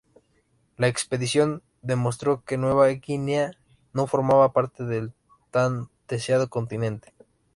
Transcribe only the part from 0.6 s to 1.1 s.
La